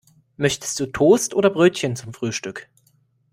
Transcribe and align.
Möchtest 0.35 0.79
du 0.79 0.87
Toast 0.87 1.35
oder 1.35 1.51
Brötchen 1.51 1.95
zum 1.95 2.11
Frühstück? 2.11 2.69